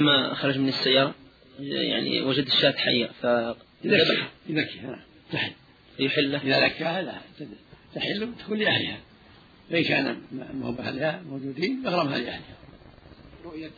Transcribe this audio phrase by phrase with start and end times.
[0.00, 1.14] ما خرج من السيارة
[1.60, 4.96] يعني وجد الشاة حية فذبح يذكي
[5.32, 5.52] تحل.
[5.98, 6.34] يحل.
[6.34, 7.14] إذا ذكاها لا
[7.94, 8.98] تحل تكون لأهلها.
[9.70, 12.56] فإن كان ما هو أهلها موجودين يغرمها لأهلها.
[13.44, 13.70] رؤية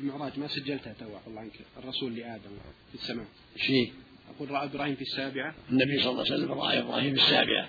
[0.00, 2.50] المعراج ما سجلتها تو الله عنك الرسول لآدم
[2.92, 3.26] في السماء؟
[3.56, 3.92] شيء
[4.36, 5.54] أقول رأى إبراهيم في السابعة.
[5.70, 7.68] النبي صلى الله عليه وسلم رأى إبراهيم في السابعة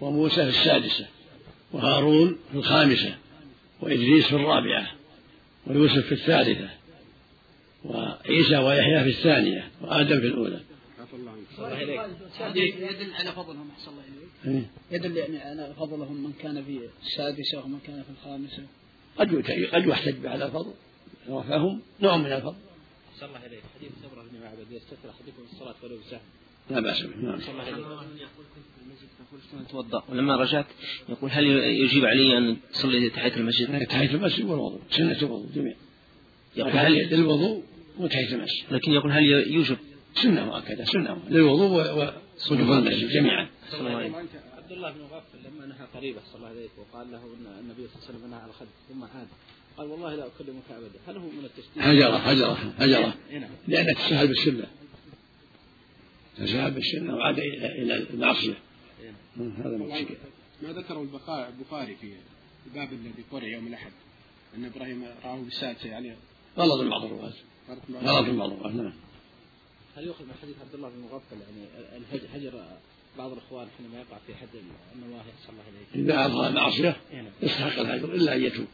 [0.00, 1.06] وموسى في السادسة
[1.72, 3.14] وهارون في الخامسة
[3.80, 4.90] وإدريس في الرابعة
[5.66, 6.68] ويوسف في الثالثة.
[7.84, 10.60] وعيسى ويحيى في الثانية وآدم في الأولى
[12.56, 14.70] يدل على فضلهم أحسن الله إليك إيه.
[14.90, 18.62] يدل يعني على فضلهم من كان في السادسة ومن كان في الخامسة
[19.18, 19.34] قد
[19.72, 20.72] قد يحتج على الفضل
[21.28, 22.56] رفعهم نوع من الفضل.
[23.14, 26.20] أحسن الله إليك حديث سمرة بن معبد يستثنى أحدكم الصلاة ولو بسهم.
[26.70, 27.40] لا بأس به نعم.
[27.48, 27.78] الله إليك.
[27.78, 30.66] يقول كنت في المسجد فقلت أتوضأ ولما رجعت
[31.08, 31.46] يقول هل
[31.84, 35.74] يجيب علي أن تصلي تحية المسجد؟ تحية المسجد والوضوء سنة الوضوء جميع.
[36.56, 37.62] يقول هل للوضوء
[37.98, 38.64] وتحية المسجد.
[38.70, 39.76] لكن يقول هل يوجب
[40.14, 43.48] سنة مؤكدة سنة للوضوء وسجود المسجد جميعا.
[43.72, 47.96] عبد الله بن مغفل لما نهى قريبه صلى الله عليه وقال له إن النبي صلى
[47.96, 49.28] الله عليه وسلم نهى على الخد ثم عاد
[49.76, 53.14] قال والله لا اكلمك ابدا هل هو من التشديد؟ هجره هجره هجره
[53.68, 54.66] لانك تسهل بالسنة.
[56.38, 58.54] تسهل بالسنة وعاد إلى المعصيه
[59.36, 60.16] هذا المشكلة.
[60.62, 62.12] ما ذكره البخاري في
[62.66, 63.92] الباب الذي قرأ يوم الأحد
[64.56, 66.16] أن إبراهيم رآه بالسادسه يعني
[66.58, 67.32] غلط بعض الرواة.
[67.70, 68.92] غلط الرواه نعم.
[69.96, 71.68] هل يؤخذ من حديث عبد الله بن مغفل يعني
[72.24, 72.52] الهجر
[73.18, 74.48] بعض الإخوان حينما يقع في حد
[74.94, 76.96] النواهي صلى الله عليه إذا اظهر المعصيه
[77.42, 78.66] يستحق الهجر إلا أن يتوب.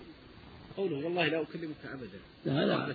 [0.77, 2.19] قوله والله لا أكلمك ابدا.
[2.44, 2.94] لا لا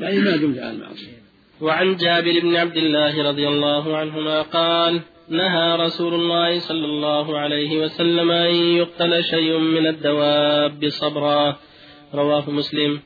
[0.00, 1.22] يعني ما دمت على المعصية.
[1.60, 7.78] وعن جابر بن عبد الله رضي الله عنهما قال نهى رسول الله صلى الله عليه
[7.78, 11.58] وسلم أن يقتل شيء من الدواب صبرا
[12.14, 13.00] رواه مسلم.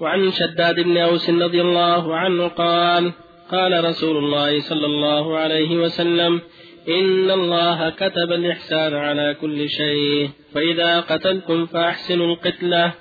[0.00, 3.12] وعن شداد بن أوس رضي الله عنه قال
[3.50, 6.40] قال رسول الله صلى الله عليه وسلم
[6.88, 12.92] إن الله كتب الإحسان على كل شيء فإذا قتلتم فأحسنوا القتلة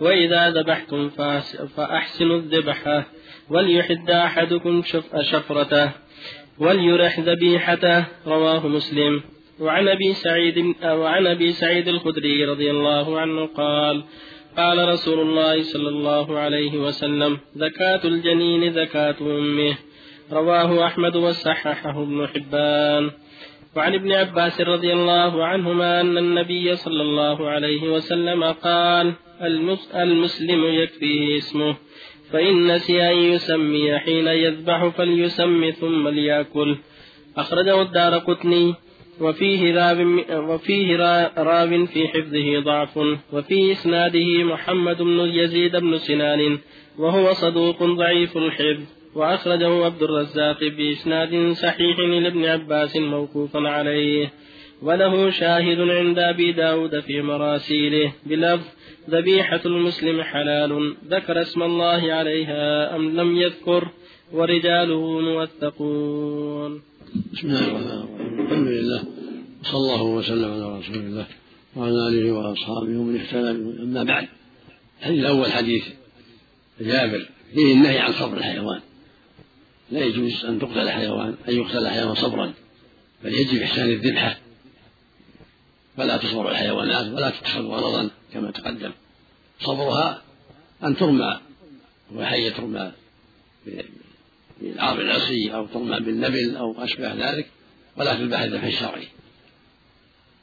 [0.00, 1.10] وإذا ذبحتم
[1.76, 3.06] فأحسنوا الذبحة
[3.50, 4.82] وليحد أحدكم
[5.20, 5.90] شفرته
[6.58, 9.22] وليرح ذبيحته رواه مسلم.
[9.60, 14.04] وعن أبي سعيد وعن أبي سعيد الخدري رضي الله عنه قال
[14.56, 19.76] قال رسول الله صلى الله عليه وسلم زكاة الجنين زكاة أمه.
[20.32, 23.10] رواه أحمد وصححه ابن حبان.
[23.76, 29.12] وعن ابن عباس رضي الله عنهما أن النبي صلى الله عليه وسلم قال
[29.94, 31.76] المسلم يكفيه اسمه
[32.32, 36.76] فإن نسي أن يسمي حين يذبح فليسم ثم ليأكل.
[37.36, 38.74] أخرجه الدار قطني.
[39.22, 39.98] وفيه راب
[40.48, 40.96] وفيه
[41.36, 42.96] راب في حفظه ضعف
[43.32, 46.58] وفي إسناده محمد بن يزيد بن سنان
[46.98, 48.82] وهو صدوق ضعيف الحفظ
[49.14, 54.32] وأخرجه عبد الرزاق بإسناد صحيح لابن عباس موقوفا عليه
[54.82, 58.66] وله شاهد عند أبي داود في مراسيله بلفظ
[59.10, 63.88] ذبيحة المسلم حلال ذكر اسم الله عليها أم لم يذكر
[64.32, 66.82] ورجاله موثقون
[67.32, 68.21] بسم الله الرحمن الرحيم.
[68.40, 69.04] الحمد لله.
[69.60, 71.26] وصلى الله وسلم على رسول الله
[71.76, 73.50] وعلى آله وأصحابه ومن اهتدى
[73.82, 74.28] أما بعد
[75.00, 75.84] الحديث الأول حديث
[76.80, 78.80] جابر فيه النهي عن صبر الحيوان.
[79.90, 82.52] لا يجوز أن تقتل حيوان أن يقتل حيوان صبرا
[83.24, 84.38] بل يجب إحسان الذبحة.
[85.96, 88.92] فلا تصبر الحيوانات ولا تتخذ غرضا كما تقدم.
[89.60, 90.22] صبرها
[90.84, 91.40] أن ترمى
[92.14, 92.92] وحية ترمى
[94.60, 97.46] بالعار العصي أو ترمى بالنبل أو أشبه ذلك.
[97.96, 99.08] ولا تذبح الذبح الشرعي.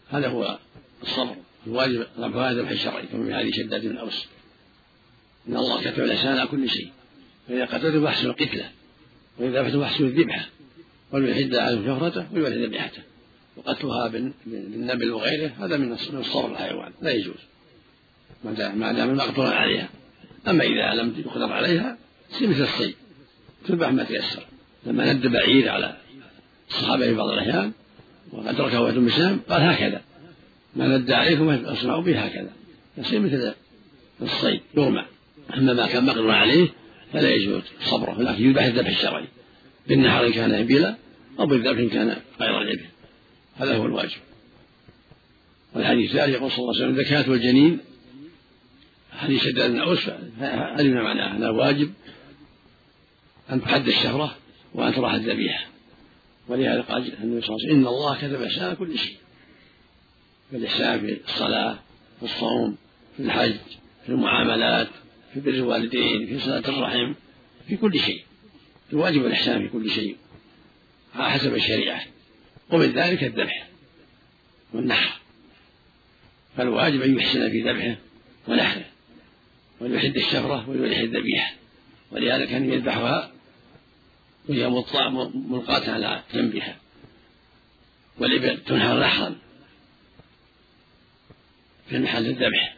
[0.10, 0.60] هذا هو
[1.04, 1.36] الصبر.
[1.68, 4.28] الواجب ذبحها الذبح الشرعي كما في هذه شداد بن أوس.
[5.48, 6.92] إن الله كتب الإحسان على كل شيء.
[7.48, 8.72] فإذا قتلت فأحسن القتلة.
[9.38, 10.50] وإذا فتح محسن الذبحة.
[11.12, 13.02] وليحد عنه شهرته ويولد ذبيحته.
[13.58, 14.08] وقتلها
[14.46, 16.94] بالنبل وغيره هذا من الصبر الحيوان.
[17.02, 17.40] لا يجوز.
[18.44, 19.90] ما دام مقدور عليها.
[20.48, 21.98] أما إذا لم يقدر عليها
[22.42, 22.96] مثل الصيد.
[23.68, 24.46] تذبح ما تيسر.
[24.86, 25.98] لما ند بعير على
[26.70, 27.72] الصحابة في بعض الأحيان
[28.32, 30.02] وأدركه واحد بسام قال هكذا.
[30.76, 32.52] ما ند عليكم اصنعوا به هكذا.
[32.98, 33.54] يصير مثل
[34.22, 35.06] الصيد يرمى
[35.58, 36.70] أما ما كان مقدور عليه
[37.14, 39.26] فلا يجوز صبره ولكن يذبح الذبح الشرعي.
[39.88, 40.96] بالنحر إن كان إبلا
[41.40, 42.86] أو بالذبح إن كان غير الإبل
[43.58, 44.20] هذا هو الواجب.
[45.76, 47.80] والحديث الثاني يقول صلى الله عليه وسلم زكاة الجنين
[49.12, 50.10] حديث شداد بن أوس
[50.42, 51.92] علمنا معناه هذا واجب؟
[53.52, 54.36] أن تحد الشهرة
[54.74, 55.66] وأن تراح الذبيحة.
[56.50, 59.18] ولهذا قال النبي صلى الله عليه وسلم إن الله كتب إحسان كل شيء.
[60.52, 61.80] في الإحسان في الصلاة
[62.20, 62.78] في الصوم
[63.18, 63.56] في الحج
[64.04, 64.88] في المعاملات
[65.34, 67.14] في بر الوالدين في صلة الرحم
[67.68, 68.24] في كل شيء.
[68.94, 70.18] الواجب الإحسان في كل شيء
[71.16, 72.02] على حسب الشريعة.
[72.72, 73.68] ومن ذلك الذبح
[74.74, 75.20] والنحر.
[76.58, 77.96] فالواجب أن يحسن في ذبحه
[78.48, 78.86] ونحره
[79.80, 81.54] وليحد الشفرة وليحد الذبيحة
[82.12, 83.32] ولهذا كان يذبحها
[84.48, 84.70] وهي
[85.34, 86.78] ملقاة على جنبها
[88.20, 89.36] والإبل تنحر نحرا
[91.90, 92.76] في محل الذبح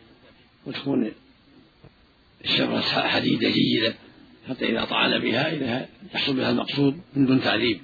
[0.66, 1.12] وتكون
[2.44, 3.96] الشفرة حديدة جيدة
[4.50, 7.81] حتى إذا طعن بها إذا يحصل بها المقصود من دون تعذيب.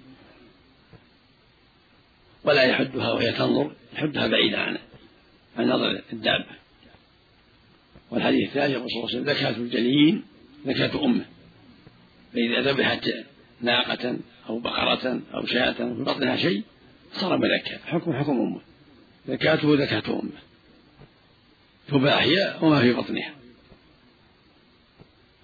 [2.44, 4.80] ولا يحدها وهي تنظر يحدها بعيدا عنه
[5.58, 6.58] عن نظر الدابة.
[8.12, 10.24] والحديث الثاني يقول صلى الله عليه وسلم زكاة الجنين
[10.66, 11.26] زكاة أمه.
[12.34, 13.10] فإذا ذبحت
[13.62, 14.18] ناقة
[14.50, 16.64] أو بقرة أو شاة في بطنها شيء
[17.14, 18.62] صار ملكا حكم حكم أمه.
[19.28, 20.32] زكاته زكاة أمه.
[21.88, 23.34] تباع هي وما في بطنها.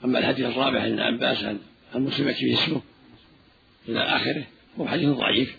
[0.05, 1.59] أما الحديث الرابع عن ابن عباس عن
[1.95, 2.81] المسلم فيه اسمه
[3.89, 4.43] إلى آخره
[4.79, 5.55] هو حديث ضعيف.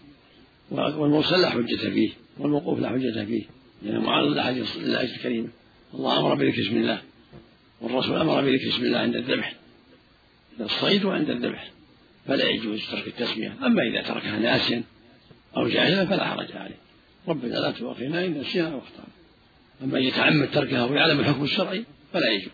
[0.70, 3.44] والمرسل لا حجة فيه والموقوف لا حجة فيه.
[3.82, 5.48] لأنه معارض لحديث الآية الكريمة.
[5.94, 7.02] الله أمر بذكر اسم الله
[7.80, 9.54] والرسول أمر بذكر اسم الله عند الذبح.
[10.60, 11.70] الصيد وعند الذبح.
[12.26, 13.56] فلا يجوز ترك التسمية.
[13.66, 14.82] أما إذا تركها ناسيا
[15.56, 16.78] أو جاهلا فلا حرج عليه.
[17.28, 19.08] ربنا لا تؤاخذنا إن نسينا أو أخطأنا.
[19.82, 22.52] أما إن يتعمد تركها ويعلم الحكم الشرعي فلا يجوز.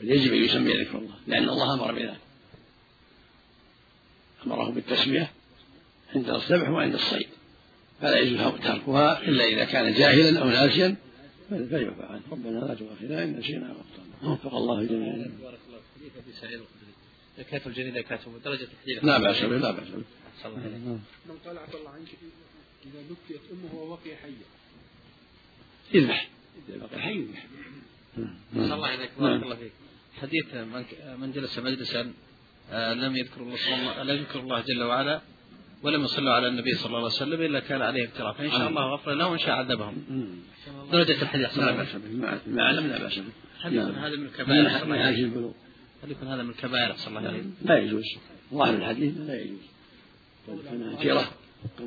[0.00, 2.20] بل يجب أن يسمي ذكر الله لأن الله أمر بذلك.
[4.46, 5.30] أمره بالتسمية
[6.14, 7.28] عند الذبح وعند الصيد.
[8.00, 10.96] فلا يجوز تركها إلا إذا كان جاهلا أو ناسيا
[11.50, 14.32] فليعفى عنه ربنا لا تؤاخذنا إن نسينا أو أخطأنا.
[14.32, 15.12] وفق الله الجميع
[15.42, 16.60] بارك الله فيك.
[17.38, 20.00] زكاة الجنين زكاة درجة التحليل لا بأس به لا بأس به
[20.46, 21.00] من
[21.46, 22.08] قال عفى الله عنك
[22.86, 24.32] إذا بكيت أمه وبقي حيا.
[25.94, 26.28] يذبح.
[26.68, 27.18] إذا بقي حي.
[27.18, 27.46] يذبح
[28.54, 29.72] صلى الله عليك بارك الله فيك.
[30.20, 30.54] حديث
[31.20, 32.12] من جلس مجلسا
[32.70, 35.20] آه، لم يذكر الله لم يذكر الله جل وعلا
[35.82, 38.94] ولم يصلوا على النبي صلى الله عليه وسلم إلا كان عليه افتراء فان شاء الله
[38.94, 40.04] غفر له وإن شاء عذبهم.
[40.92, 42.08] درجة الحديث لا بأس به
[42.46, 43.32] ما علم لا باس به
[43.62, 45.52] هذا من الكبائر.
[46.02, 48.04] هل يكون هذا من الكبائر صلى الله عليه لا يجوز.
[48.54, 49.58] ظاهر الحديث لا يجوز.
[50.98, 51.32] كثيرة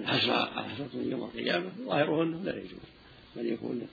[0.06, 2.80] حسرة حسرة يوم القيامة ظاهره أنه لا يجوز.
[3.36, 3.88] بل يكون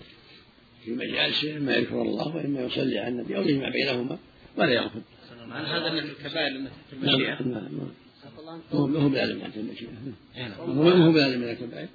[0.84, 4.19] في مجالس إما يذكر الله وإما يصلي على النبي أو يجمع بينهما
[4.56, 5.02] ولا يرفض
[5.52, 8.60] هل هذا من الكبائر التي في المشيئة؟ نعم نعم.
[8.72, 10.54] هو هو بلازم من المشيئة.
[10.54, 11.88] هو بلازم من الكبائر.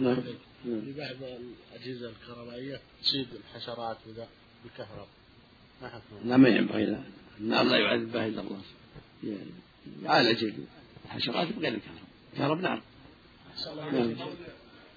[0.00, 0.16] نعم.
[0.64, 1.30] في بعض
[1.72, 4.28] الأجهزة الكهربائية تصيد الحشرات وذا
[4.64, 5.08] بالكهرباء
[6.24, 6.98] لا ما ينبغي لا
[7.40, 8.60] النار لا يعذب بها إلا الله.
[10.02, 10.52] يعالج
[11.04, 12.04] الحشرات بغير الكهرباء.
[12.32, 12.80] الكهرباء نعم.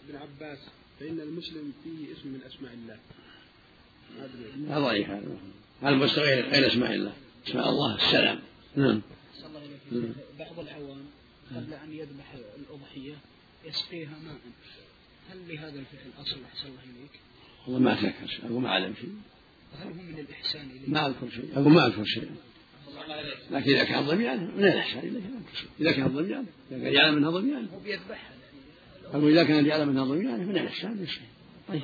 [0.10, 0.60] ابن عباس
[1.00, 2.98] فإن المسلم فيه اسم من أسماء الله.
[4.70, 5.38] هذا ضعيف هذا.
[5.82, 7.14] هذا مستغير غير أسماء الله.
[7.48, 8.40] أسماء الله السلام.
[8.76, 9.02] نعم.
[10.40, 11.06] بعض العوام
[11.56, 13.16] قبل أن يذبح الأضحية
[13.66, 14.38] يسقيها ماء.
[15.30, 17.20] هل لهذا الفعل أصل أحسن الله إليك؟
[17.68, 18.40] والله ما أتذكر.
[18.46, 19.16] أقول ما أعلم شيء
[19.76, 21.50] هل هو من الإحسان إليك؟ ما أذكر شيء.
[21.56, 22.30] أقول ما أذكر شيء.
[23.52, 25.24] لكن إذا كان ضميان من الإحسان إليك؟
[25.80, 28.34] إذا كان ضميان إذا كان يعلم أنها ضميان هو بيذبحها.
[29.06, 31.20] أقول إذا كان يعلم أنها ضميان من الإحسان ليش
[31.68, 31.82] طيب.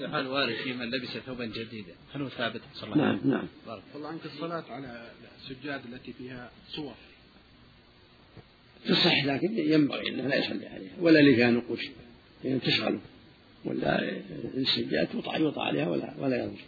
[0.00, 1.94] هل وارد في من لبس ثوبا جديدا.
[2.14, 2.60] هل هو ثابت.
[2.74, 3.40] صلى الله عليه وسلم؟ نعم.
[3.40, 5.10] نعم بارك الله عنك الصلاة على
[5.42, 6.94] السجاد التي فيها صور.
[8.88, 11.80] تصح لكن ينبغي إنه لا يصلي عليها ولا اللي فيها نقوش
[12.44, 13.00] يعني تشغله.
[13.64, 14.20] ولا
[14.54, 16.60] السجاد توضع يوضع عليها ولا ولا يضر.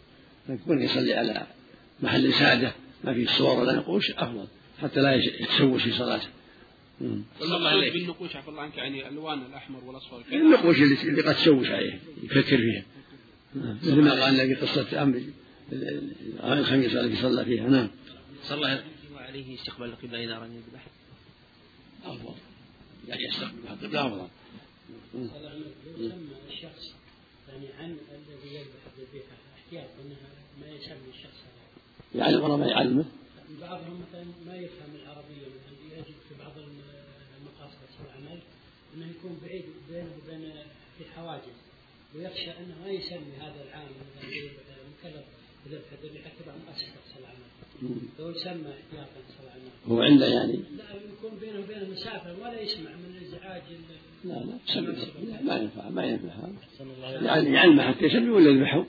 [0.47, 1.47] فيكون يصلي على
[2.01, 2.73] محل ساده
[3.05, 4.47] ما فيه صور ولا نقوش أفضل
[4.83, 6.29] حتى لا يتشوش في صلاته.
[7.41, 7.93] صلى الله عليه.
[7.93, 10.23] بالنقوش عفى الله عنك يعني الالوان الأحمر والأصفر.
[10.33, 12.85] النقوش اللي قد تشوش عليه يفكر فيها.
[13.55, 15.23] مثل ما قال في قصة أمر
[16.59, 17.69] الخميس التي صلى فيها.
[17.69, 17.91] نعم.
[18.45, 18.83] صلى الله
[19.17, 20.87] عليه استقبال القبلة إذا رمي الذبح.
[22.05, 22.35] أفضل.
[23.09, 24.29] يعني يستقبل القبلة أفضل.
[25.99, 26.17] يسمى
[26.51, 26.95] الشخص
[27.49, 29.37] يعني عن الذي يذبح الذبيحة.
[29.73, 30.67] ما
[31.15, 31.43] الشخص
[32.15, 33.05] يعلم ولا ما يعلمه؟
[33.61, 36.53] بعضهم مثلا ما يفهم العربية مثلا يجد في بعض
[37.39, 38.39] المقاصد العمل
[38.95, 40.53] أنه يكون بعيد بينه وبين
[40.99, 41.59] في حواجز
[42.15, 43.91] ويخشى أنه ما يسمي هذا العامل
[44.99, 45.25] مكلف
[45.67, 47.99] بذبح الذبيحة تبع مؤسسة العمل.
[48.19, 49.49] لو يسمى احتياطا صلى
[49.87, 50.53] الله هو عنده يعني.
[50.53, 53.63] لا يكون بينه وبين مسافة ولا يسمع من الازعاج
[54.25, 54.81] لا لا
[55.21, 56.29] لا ما ينفع ما ينفع.
[57.03, 58.87] هذا يعني يعلمه حتى يسمي ولا يذبحه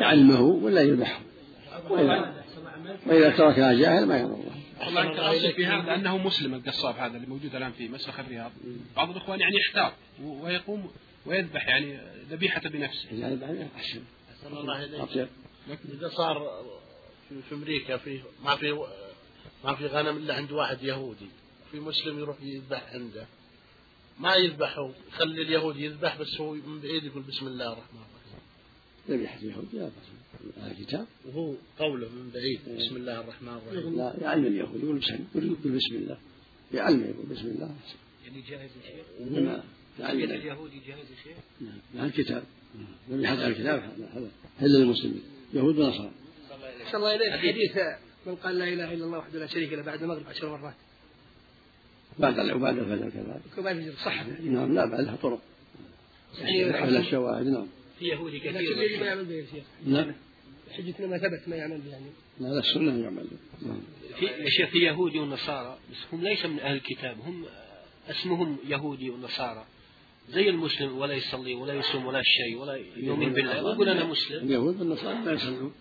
[0.00, 1.20] يعلمه ولا يذبحه
[1.90, 2.34] وإذا,
[3.06, 4.46] وإذا تركها جاهل ما يضر.
[4.88, 8.52] الله عنك الاصل في هذا انه مسلم القصاب هذا اللي موجود الآن في مسلخ الرياض.
[8.96, 10.90] بعض الإخوان يعني يحتاط ويقوم
[11.26, 11.98] ويذبح يعني
[12.30, 13.08] ذبيحة بنفسه.
[13.12, 14.00] يعني يذبح أحسن
[14.46, 14.84] الله
[15.68, 16.62] لكن إذا صار
[17.28, 18.86] في, في أمريكا في ما في
[19.64, 21.28] ما في غنم إلا عند واحد يهودي
[21.72, 23.26] في مسلم يروح يذبح عنده.
[24.20, 28.15] ما يذبحوا يخلي اليهود يذبح بس هو من بعيد يقول بسم الله الرحمن الرحيم.
[29.10, 30.08] ذبيحة اليهود لا بأس.
[30.58, 33.96] أهل الكتاب وهو قوله من بعيد بسم الله الرحمن الرحيم.
[33.96, 36.18] لا يعلم اليهود يقول بسم يقول بسم الله.
[36.74, 37.74] يعلم يقول بسم الله.
[38.24, 39.60] يعني جاهز الشيء نعم
[40.16, 40.40] بين يعلم.
[40.40, 41.78] اليهودي جاهز الشيء نعم.
[42.02, 42.42] أهل الكتاب؟
[43.10, 43.82] ذبيحة أهل الكتاب
[44.14, 44.30] هذا
[44.62, 45.22] إلا المسلمين
[45.54, 46.10] يهود ونصارى
[46.82, 47.32] أحسن الله إليك.
[47.32, 47.78] حديث
[48.26, 50.74] من قال لا إله إلا الله وحده لا شريك له بعد المغرب عشر مرات.
[52.18, 53.40] بعد وبعد الفجر كذلك.
[53.54, 55.40] في صح نعم لا بعد لها طرق.
[56.38, 57.66] يعني الشواهد نعم.
[57.98, 60.14] في يهودي كثير لكن اللي ما يعمل به يا شيخ؟ نعم
[60.76, 62.10] حجتنا ما ثبت ما يعمل به يعني.
[62.40, 63.26] لا السنة يعمل.
[63.62, 63.80] نعم
[64.18, 67.44] في شيخ في يهودي ونصارى بس هم ليس من أهل الكتاب هم
[68.10, 69.66] اسمهم يهودي ونصارى.
[70.30, 73.64] زي المسلم ولا يصلي ولا يصوم ولا شيء ولا يؤمن بالله.
[73.64, 74.46] ويقول أنا مسلم.
[74.46, 75.72] اليهود والنصارى لا يصلون.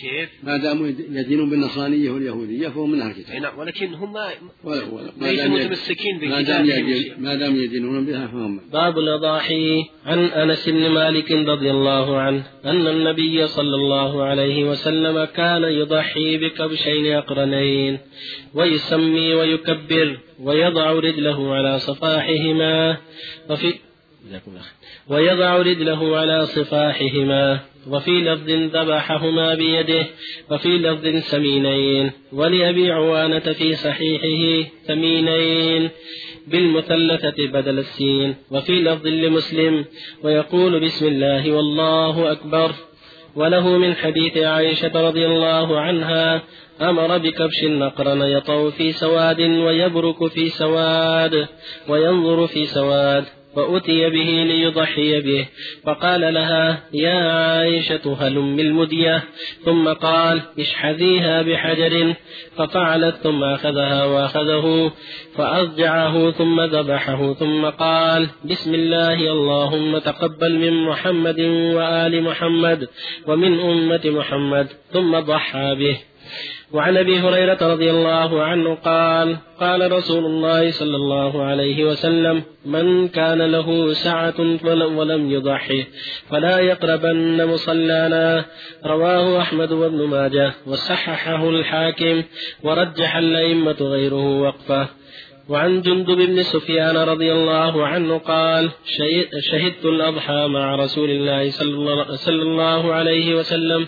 [0.00, 4.28] كيف؟ ما داموا يدينون بالنصرانية واليهودية فهم من أهل الكتاب نعم ولكن هم ما
[4.64, 8.60] ولا ولا ما ليسوا متمسكين ما دام بكتابهم يدين ما دام يدينون بها فهم.
[8.72, 15.24] باب الأضاحي عن أنس بن مالك رضي الله عنه أن النبي صلى الله عليه وسلم
[15.24, 17.98] كان يضحي بكبشين أقرنين
[18.54, 22.96] ويسمي ويكبر ويضع رجله على صفاحهما
[23.50, 23.74] وفي.
[25.08, 30.06] ويضع رجله على صفاحهما وفي لفظ ذبحهما بيده
[30.50, 35.90] وفي لفظ سمينين ولأبي عوانة في صحيحه ثمينين
[36.46, 39.84] بالمثلثة بدل السين وفي لفظ لمسلم
[40.22, 42.72] ويقول بسم الله والله أكبر
[43.36, 46.42] وله من حديث عائشة رضي الله عنها
[46.80, 51.46] أمر بكبش نقرن يطو في سواد ويبرك في سواد
[51.88, 53.24] وينظر في سواد.
[53.56, 55.46] فأتي به ليضحي به.
[55.84, 59.24] فقال لها يا عائشة هلم المدية؟
[59.64, 62.14] ثم قال اشحذيها بحجر.
[62.56, 64.92] ففعلت ثم أخذها وأخذه
[65.36, 71.40] فأضجعه ثم ذبحه ثم قال بسم الله اللهم تقبل من محمد
[71.74, 72.88] وآل محمد
[73.26, 74.68] ومن أمة محمد.
[74.92, 76.09] ثم ضحى به.
[76.72, 83.08] وعن أبي هريرة رضي الله عنه قال قال رسول الله صلى الله عليه وسلم من
[83.08, 84.40] كان له سعة
[84.96, 85.84] ولم يضحي
[86.30, 88.44] فلا يقربن مصلانا.
[88.86, 92.22] رواه أحمد وابن ماجه وصححه الحاكم
[92.62, 94.88] ورجح الأئمة غيره وقفه.
[95.48, 101.50] وعن جندب بن سفيان رضي الله عنه قال شهد- شهدت الأضحى مع رسول الله-
[102.16, 103.86] صلى الله عليه وسلم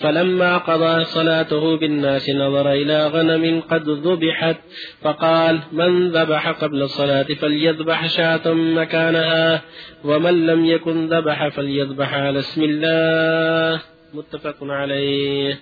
[0.00, 4.56] فلما قضى صلاته بالناس نظر إلى غنم قد ذبحت
[5.00, 9.62] فقال من ذبح قبل الصلاة فليذبح شاة مكانها
[10.04, 13.82] ومن لم يكن ذبح فليذبح على اسم الله.
[14.14, 15.60] متفق عليه.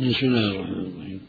[0.00, 1.20] بسم الله الرحمن الرحيم.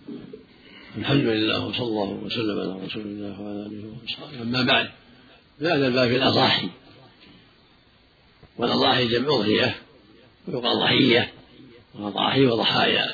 [0.97, 4.87] الحمد لله وصلى الله وسلم على رسول الله وعلى آله واصحابه أما بعد
[5.61, 6.67] هذا الباب الأضاحي.
[8.57, 9.86] والأضاحي جمع اضحيه
[10.47, 11.31] ويقال ضحيه
[11.95, 13.05] واضاحي وضحايا.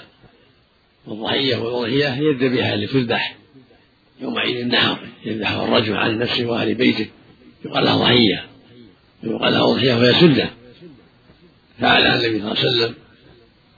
[1.05, 3.35] والضحيه والاضحيه هي الذبيحه اللي تذبح.
[4.21, 7.07] يوم عيد النحر يذبحها الرجل عن نفسه وأهل بيته.
[7.65, 8.45] يقال لها ضحية.
[9.23, 10.51] ويقال لها اضحيه وهي سنة.
[11.79, 12.95] فعلها النبي صلى الله عليه وسلم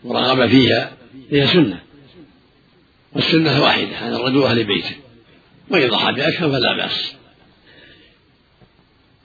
[0.03, 0.97] ورغب فيها
[1.31, 1.81] هي سنة.
[3.13, 4.95] والسنة واحدة عن الرجل وأهل بيته.
[5.69, 7.13] وإن ضحى بأكثر فلا بأس.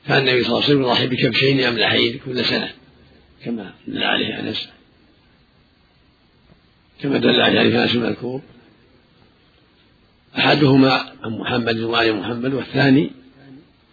[0.08, 2.79] كان النبي صلى الله عليه وسلم يضحي بكبشين أملحين كل سنة.
[3.44, 4.68] كما دل عليه أنس
[7.00, 8.42] كما دل عليه أنس المذكور.
[10.38, 10.92] أحدهما
[11.22, 13.10] عن محمد وآل محمد والثاني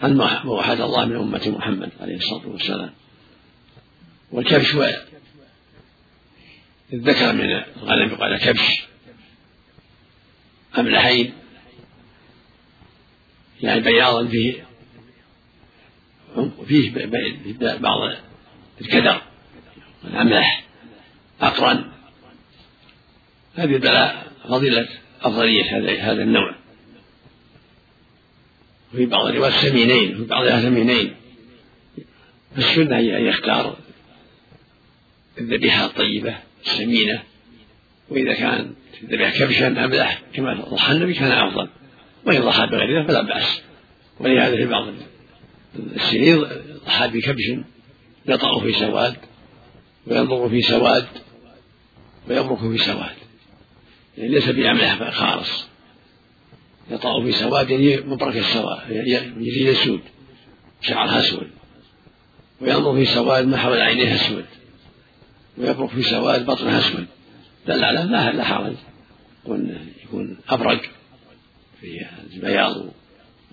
[0.01, 2.93] عن وحد الله من أمة محمد عليه الصلاة والسلام.
[4.31, 4.75] والكبش
[6.93, 8.83] الذكر من الغنم يقال كبش.
[10.77, 11.33] أملحين
[13.61, 14.67] يعني بياضا فيه
[16.67, 17.15] فيه
[17.77, 18.15] بعض
[18.81, 19.21] الكدر.
[20.07, 20.63] والأملح
[21.41, 21.85] أقرن
[23.55, 24.87] هذه دلاء فضيلة
[25.21, 26.55] أفضلية هذا هذا النوع.
[28.93, 31.15] وفي بعض الروايات سمينين وفي بعضها سمينين
[32.57, 33.77] السنة هي أن يختار
[35.37, 36.35] الذبيحة الطيبة
[36.65, 37.23] السمينة
[38.09, 38.73] وإذا كان
[39.03, 41.69] الذبيحة كبشا أملح كما ضحى النبي كان أفضل.
[42.25, 43.61] وإن ضحى بغير فلا بأس.
[44.19, 44.87] ولهذا في بعض
[45.95, 46.45] السنين
[46.85, 47.51] ضحى بكبش
[48.25, 49.15] يطأ في سواد.
[50.07, 51.07] وينظر في سواد.
[52.29, 53.15] ويمرك في سواد.
[54.17, 55.67] يعني ليس بأملح خالص
[56.91, 58.79] يطأ في سواد يعني مبرك السواد
[59.37, 60.01] يزيد السود
[60.81, 61.49] شعرها أسود.
[62.61, 64.45] وينظر في سواد ما حول عينيها أسود.
[65.57, 67.05] ويبرك في سواد بطنه أسود.
[67.67, 68.75] دل على لا لا حرج.
[69.45, 70.81] يكون يكون أبرق
[71.81, 72.05] في
[72.41, 72.85] بياض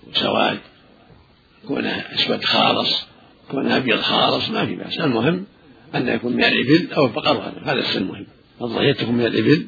[0.07, 0.59] وسواد
[1.67, 3.05] كونه أسود خالص
[3.51, 4.99] كونه أبيض خالص ما في بأس.
[4.99, 5.45] المهم
[5.95, 8.25] أن يكون من الإبل أو البقر هذا السن المهم.
[8.61, 9.67] الضحية تكون من الإبل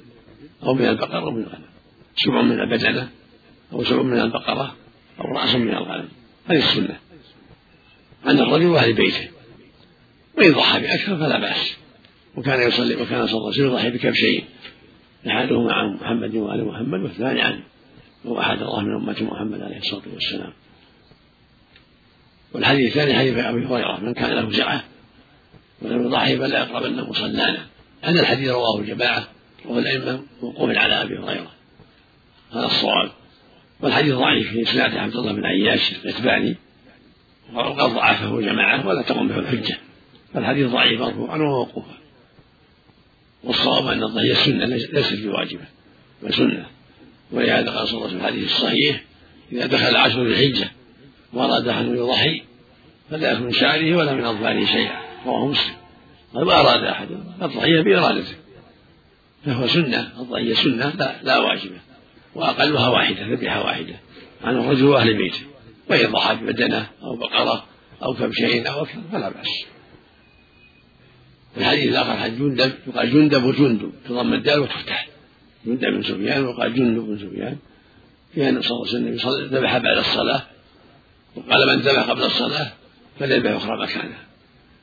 [0.64, 1.68] أو من البقر أو من الغنم.
[2.16, 3.10] سبع من البدنة
[3.74, 4.76] أو سبع من البقرة
[5.20, 6.10] أو رأس من الغنم.
[6.48, 7.00] هذه السنة.
[8.26, 9.30] عن الرجل وأهل بيته.
[10.38, 11.78] وإن ضحى بأكثر فلا بأس.
[12.36, 14.46] وكان يصلي وكان صلى الله عليه وسلم يضحي بكبشين
[15.28, 17.64] أحدهما عن محمد وآل محمد والثاني عنه
[18.26, 20.54] وهو أحد الله من أمة محمد عليه الصلاة والسلام.
[22.54, 24.00] والحديث الثاني حديث أبي هريرة.
[24.00, 24.84] من كان له سعة
[25.82, 27.66] ولم يضحي فلا يقربن مصلانا
[28.02, 29.28] هذا الحديث رواه الجماعة
[29.66, 31.52] وهو الأئمة موقوف على أبي هريرة.
[32.54, 33.12] هذا الصواب.
[33.80, 36.56] والحديث ضعيف في إسناد عبد الله بن عياش الإتباني.
[37.54, 39.78] وقد ضعفه جماعة ولا تقوم به الحجة.
[40.34, 41.98] فالحديث ضعيف مرفوعا وموقوفا.
[43.44, 45.66] والصواب أن الضحية سنة ليست بواجبة
[46.24, 46.66] بل سنة.
[47.32, 49.04] ولهذا قال صلى الله في الحديث الصحيح
[49.52, 50.72] إذا دخل عشر الحجة
[51.34, 52.44] وأراد أن يضحي
[53.10, 55.07] فلا يكون من شعره ولا من أظفاره شيئا.
[55.26, 55.76] رواه مسلم.
[56.34, 57.08] قال وأراد أحد.
[57.42, 58.36] الضحية بإرادته.
[59.46, 60.12] فهو سنة.
[60.20, 61.80] الضحية سنة لا, لا واجبة
[62.36, 63.96] وأقلها واحدة ذبيحة واحدة.
[64.44, 65.42] عن الرجل وأهل بيته.
[65.90, 67.66] وإن ضحى ببدنة أو بقرة
[68.04, 69.66] أو كبشين أو أكثر فلا بأس.
[71.58, 75.08] الحديث الآخر حديث جندب يقال جندب وجندب تضم الدال وتفتح.
[75.66, 77.58] جندب بن سفيان وقال جندب بن سفيان.
[78.34, 80.42] في أن صلى الله عليه وسلم ذبح بعد الصلاة.
[81.36, 82.72] وقال من ذبح قبل الصلاة
[83.20, 84.27] فليذبح أخرى مكانه.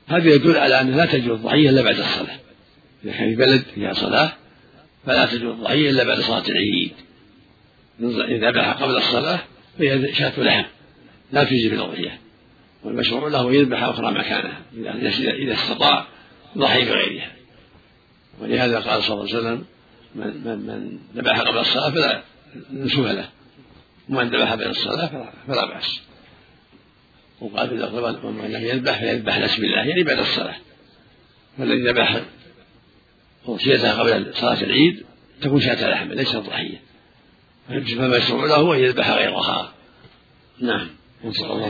[0.06, 2.38] هذا يدل على أنه لا تجوز الضحية إلا بعد الصلاة.
[3.04, 4.32] إذا كان في بلد فيها صلاة
[5.06, 6.92] فلا تجوز الضحية إلا بعد صلاة العيد.
[8.00, 9.40] إذا ذبح قبل الصلاة
[9.78, 10.64] فهي شاة لحم
[11.32, 12.18] لا تجزي بالأضحية
[12.84, 14.62] والمشروع له يذبح أخرى مكانها
[15.42, 16.06] إذا استطاع
[16.58, 17.32] ضحي بغيرها.
[18.40, 19.64] ولهذا قال صلى الله عليه وسلم
[20.14, 22.23] من من من ذبح قبل الصلاة فلا
[22.73, 23.28] نسوه له
[24.09, 26.00] ومن ذبح بين الصلاة فلا, فلا بأس.
[27.44, 30.57] وقال في اللفظ ومن لم يذبح فيذبح لاسم الله يعني بعد الصلاة.
[31.59, 32.24] فالذي ذبح
[33.46, 35.04] أضحيته قبل صلاة العيد
[35.42, 36.80] تكون شاة لحم ليست ضحية.
[37.68, 39.74] فالمشروع له أن يذبح غيرها.
[40.61, 40.88] نعم.
[41.24, 41.68] نسأل الله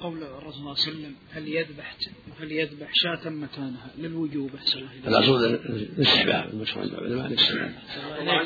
[0.00, 1.96] قول الرسول صلى الله عليه وسلم هل يذبح
[2.40, 7.74] هل يذبح شاة مكانها للوجوب؟ أحسن الله الأصل الاستحباب المشروع عند العلماء الاستحباب.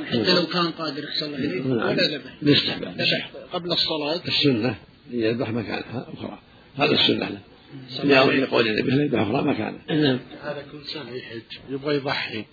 [0.06, 1.66] حتى لو كان قادر أحسن الله إليك.
[1.66, 1.76] نعم.
[1.76, 2.32] ولا ذبح.
[2.42, 3.06] الاستحباب.
[3.52, 4.20] قبل الصلاة.
[4.28, 4.74] السنة.
[5.10, 6.38] يذبح مكانها أخرى.
[6.76, 7.40] هذا السنة
[8.04, 9.78] له لقول النبي يذبح أخرى مكانه
[10.42, 12.44] هذا كل سنة يحج يبغى يضحي.